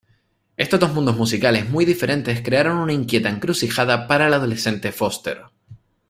[0.57, 5.43] Estos dos mundos musicales muy diferentes crearon una inquieta encrucijada para el adolescente Foster.